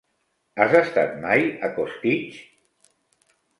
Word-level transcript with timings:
Has 0.63 0.73
estat 0.79 1.13
mai 1.27 1.45
a 1.69 1.71
Costitx? 1.77 2.43